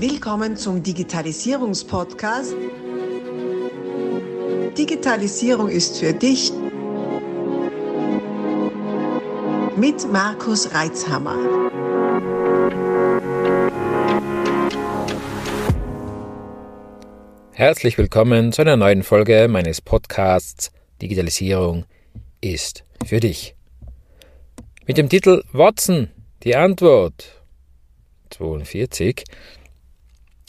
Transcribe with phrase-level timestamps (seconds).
[0.00, 2.54] Willkommen zum Digitalisierungspodcast.
[4.78, 6.52] Digitalisierung ist für dich
[9.76, 11.36] mit Markus Reitzhammer.
[17.50, 20.70] Herzlich willkommen zu einer neuen Folge meines Podcasts
[21.02, 21.86] Digitalisierung
[22.40, 23.56] ist für dich.
[24.86, 26.08] Mit dem Titel Watson,
[26.44, 27.42] die Antwort
[28.30, 29.24] 42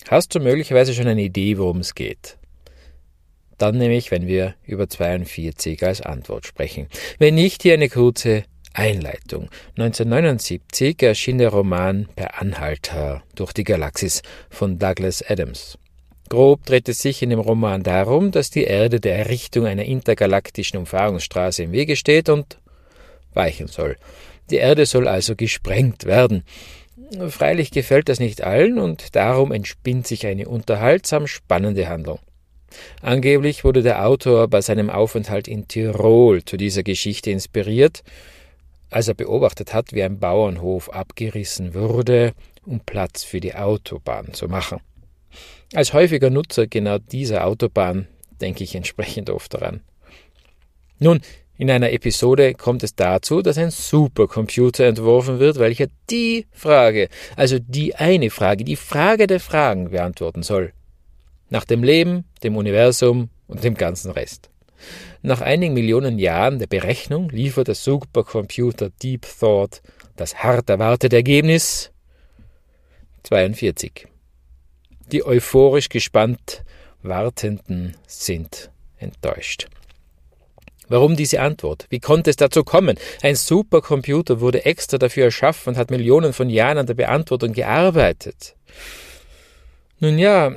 [0.07, 2.37] hast du möglicherweise schon eine Idee, worum es geht.
[3.57, 6.87] Dann nämlich, wenn wir über 42 als Antwort sprechen.
[7.17, 9.49] Wenn nicht, hier eine kurze Einleitung.
[9.77, 15.77] 1979 erschien der Roman Per Anhalter durch die Galaxis von Douglas Adams.
[16.29, 20.77] Grob dreht es sich in dem Roman darum, dass die Erde der Errichtung einer intergalaktischen
[20.77, 22.59] Umfahrungsstraße im Wege steht und
[23.33, 23.97] weichen soll.
[24.51, 26.43] Die Erde soll also gesprengt werden.
[27.29, 32.19] Freilich gefällt das nicht allen und darum entspinnt sich eine unterhaltsam spannende Handlung.
[33.01, 38.03] Angeblich wurde der Autor bei seinem Aufenthalt in Tirol zu dieser Geschichte inspiriert,
[38.91, 42.33] als er beobachtet hat, wie ein Bauernhof abgerissen wurde,
[42.65, 44.79] um Platz für die Autobahn zu machen.
[45.73, 48.07] Als häufiger Nutzer genau dieser Autobahn
[48.41, 49.81] denke ich entsprechend oft daran.
[50.99, 51.21] Nun,
[51.59, 57.59] in einer Episode kommt es dazu, dass ein Supercomputer entworfen wird, welcher die Frage, also
[57.59, 60.71] die eine Frage, die Frage der Fragen beantworten soll.
[61.49, 64.49] Nach dem Leben, dem Universum und dem ganzen Rest.
[65.21, 69.81] Nach einigen Millionen Jahren der Berechnung liefert der Supercomputer Deep Thought
[70.15, 71.91] das hart erwartete Ergebnis
[73.23, 74.07] 42.
[75.11, 76.63] Die euphorisch gespannt
[77.01, 79.67] Wartenden sind enttäuscht.
[80.89, 81.85] Warum diese Antwort?
[81.89, 82.97] Wie konnte es dazu kommen?
[83.21, 88.55] Ein Supercomputer wurde extra dafür erschaffen und hat Millionen von Jahren an der Beantwortung gearbeitet.
[89.99, 90.51] Nun ja,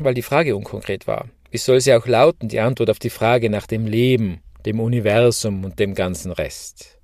[0.00, 1.28] weil die Frage unkonkret war.
[1.50, 5.64] Wie soll sie auch lauten, die Antwort auf die Frage nach dem Leben, dem Universum
[5.64, 6.98] und dem ganzen Rest?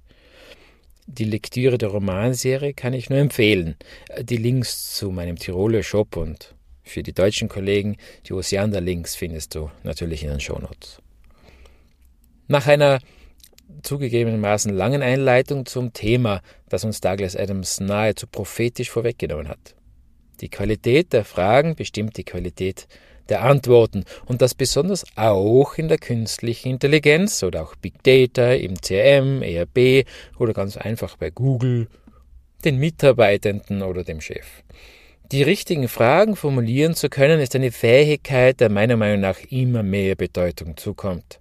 [1.07, 3.77] Die Lektüre der Romanserie kann ich nur empfehlen.
[4.21, 6.55] Die Links zu meinem Tiroler Shop und
[6.85, 11.01] für die deutschen Kollegen die Oceander-Links findest du natürlich in den Shownotes.
[12.51, 12.99] Nach einer
[13.85, 19.77] zugegebenermaßen langen Einleitung zum Thema, das uns Douglas Adams nahezu prophetisch vorweggenommen hat.
[20.41, 22.89] Die Qualität der Fragen bestimmt die Qualität
[23.29, 28.75] der Antworten und das besonders auch in der künstlichen Intelligenz oder auch Big Data im
[28.75, 30.05] CRM, ERB
[30.37, 31.87] oder ganz einfach bei Google,
[32.65, 34.65] den Mitarbeitenden oder dem Chef.
[35.31, 40.17] Die richtigen Fragen formulieren zu können, ist eine Fähigkeit, der meiner Meinung nach immer mehr
[40.17, 41.40] Bedeutung zukommt.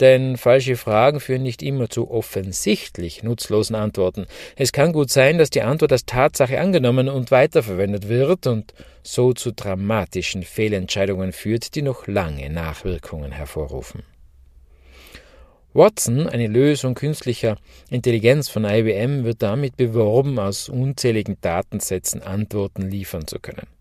[0.00, 4.26] Denn falsche Fragen führen nicht immer zu offensichtlich nutzlosen Antworten.
[4.56, 9.32] Es kann gut sein, dass die Antwort als Tatsache angenommen und weiterverwendet wird und so
[9.32, 14.02] zu dramatischen Fehlentscheidungen führt, die noch lange Nachwirkungen hervorrufen.
[15.74, 17.56] Watson, eine Lösung künstlicher
[17.90, 23.77] Intelligenz von IBM, wird damit beworben, aus unzähligen Datensätzen Antworten liefern zu können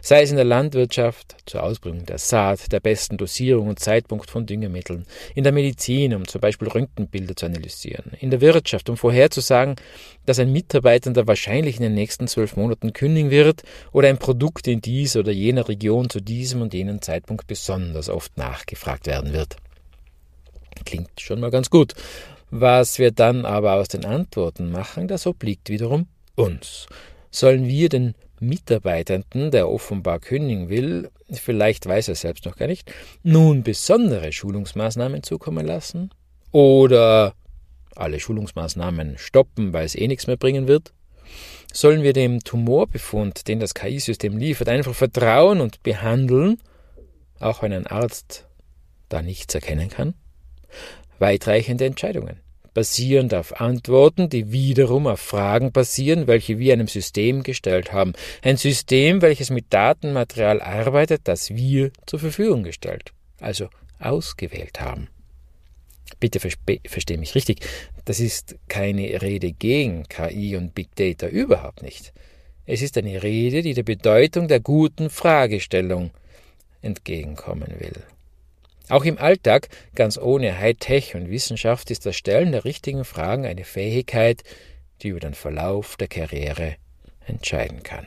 [0.00, 4.46] sei es in der Landwirtschaft zur Ausbringung der Saat, der besten Dosierung und Zeitpunkt von
[4.46, 9.76] Düngemitteln, in der Medizin, um zum Beispiel Röntgenbilder zu analysieren, in der Wirtschaft, um vorherzusagen,
[10.26, 14.80] dass ein Mitarbeitender wahrscheinlich in den nächsten zwölf Monaten kündigen wird oder ein Produkt in
[14.80, 19.56] dieser oder jener Region zu diesem und jenem Zeitpunkt besonders oft nachgefragt werden wird.
[20.84, 21.94] Klingt schon mal ganz gut.
[22.50, 26.86] Was wir dann aber aus den Antworten machen, das obliegt wiederum uns.
[27.30, 32.92] Sollen wir den Mitarbeitenden, der offenbar kündigen will, vielleicht weiß er selbst noch gar nicht,
[33.22, 36.10] nun besondere Schulungsmaßnahmen zukommen lassen?
[36.50, 37.34] Oder
[37.96, 40.92] alle Schulungsmaßnahmen stoppen, weil es eh nichts mehr bringen wird?
[41.72, 46.60] Sollen wir dem Tumorbefund, den das KI-System liefert, einfach vertrauen und behandeln,
[47.40, 48.46] auch wenn ein Arzt
[49.08, 50.14] da nichts erkennen kann?
[51.18, 52.40] Weitreichende Entscheidungen
[52.74, 58.12] basierend auf Antworten, die wiederum auf Fragen basieren, welche wir einem System gestellt haben.
[58.42, 65.08] Ein System, welches mit Datenmaterial arbeitet, das wir zur Verfügung gestellt, also ausgewählt haben.
[66.20, 67.60] Bitte verstehe mich richtig,
[68.04, 72.12] das ist keine Rede gegen KI und Big Data überhaupt nicht.
[72.64, 76.12] Es ist eine Rede, die der Bedeutung der guten Fragestellung
[76.80, 78.02] entgegenkommen will.
[78.92, 83.64] Auch im Alltag, ganz ohne Hightech und Wissenschaft, ist das Stellen der richtigen Fragen eine
[83.64, 84.42] Fähigkeit,
[85.00, 86.76] die über den Verlauf der Karriere
[87.26, 88.06] entscheiden kann.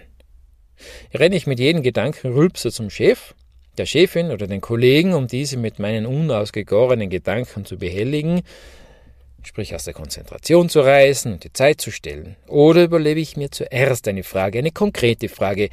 [1.11, 3.33] Renne ich mit jedem Gedanken Rülpser zum Chef,
[3.79, 8.43] der Chefin oder den Kollegen, um diese mit meinen unausgegorenen Gedanken zu behelligen,
[9.41, 12.35] sprich aus der Konzentration zu reißen und die Zeit zu stellen?
[12.47, 15.69] Oder überlebe ich mir zuerst eine Frage, eine konkrete Frage,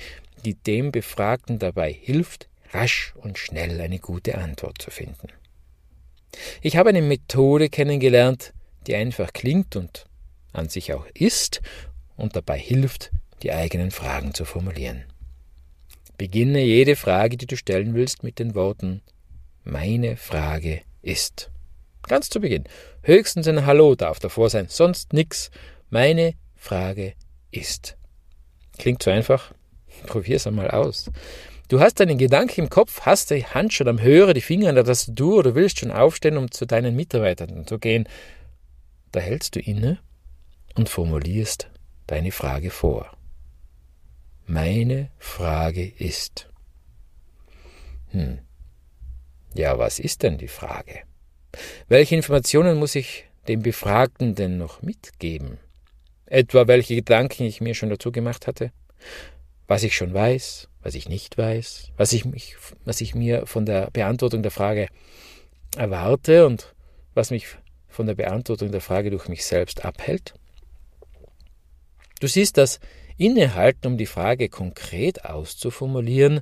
[0.47, 5.29] die dem Befragten dabei hilft, rasch und schnell eine gute Antwort zu finden.
[6.61, 8.53] Ich habe eine Methode kennengelernt,
[8.87, 10.07] die einfach klingt und
[10.53, 11.61] an sich auch ist
[12.17, 13.11] und dabei hilft,
[13.43, 15.05] die eigenen Fragen zu formulieren.
[16.19, 19.03] Beginne jede Frage, die du stellen willst, mit den Worten
[19.65, 21.51] Meine Frage ist.
[22.07, 22.65] Ganz zu Beginn.
[23.03, 25.51] Höchstens ein Hallo darf davor sein, sonst nix.
[25.91, 27.15] Meine Frage
[27.51, 27.97] ist.
[28.79, 29.53] Klingt zu einfach?
[30.07, 31.11] Probier's einmal aus.
[31.73, 34.75] Du hast einen Gedanken im Kopf, hast die Hand schon am Hörer, die Finger an
[34.75, 38.07] der Tastatur oder willst schon aufstehen, um zu deinen Mitarbeitern zu gehen.
[39.11, 39.99] Da hältst du inne
[40.75, 41.71] und formulierst
[42.07, 43.17] deine Frage vor.
[44.45, 46.51] Meine Frage ist.
[48.11, 48.41] Hm.
[49.55, 51.05] Ja, was ist denn die Frage?
[51.89, 55.57] Welche Informationen muss ich dem Befragten denn noch mitgeben?
[56.27, 58.73] Etwa welche Gedanken ich mir schon dazu gemacht hatte?
[59.69, 63.64] Was ich schon weiß, was ich nicht weiß, was ich, mich, was ich mir von
[63.67, 64.88] der Beantwortung der Frage
[65.76, 66.75] erwarte und
[67.14, 67.46] was mich
[67.88, 70.34] von der Beantwortung der Frage durch mich selbst abhält?
[72.20, 72.81] Du siehst, dass
[73.17, 76.40] Innehalten, um die Frage konkret auszuformulieren,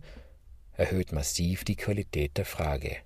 [0.77, 2.97] erhöht massiv die Qualität der Frage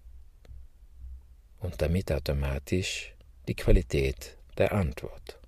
[1.61, 3.15] und damit automatisch
[3.49, 5.41] die Qualität der Antwort.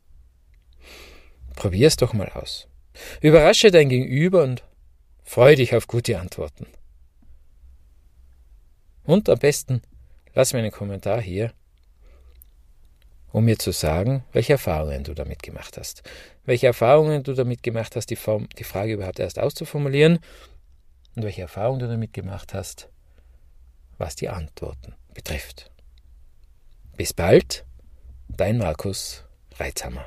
[1.54, 2.68] Probier's doch mal aus.
[3.20, 4.64] Überrasche dein Gegenüber und
[5.26, 6.66] freu dich auf gute Antworten.
[9.04, 9.82] Und am besten
[10.34, 11.52] lass mir einen Kommentar hier,
[13.32, 16.02] um mir zu sagen, welche Erfahrungen du damit gemacht hast.
[16.44, 20.20] Welche Erfahrungen du damit gemacht hast, die, Form, die Frage überhaupt erst auszuformulieren
[21.16, 22.88] und welche Erfahrungen du damit gemacht hast,
[23.98, 25.70] was die Antworten betrifft.
[26.96, 27.66] Bis bald,
[28.28, 29.24] dein Markus
[29.58, 30.06] Reitzhammer.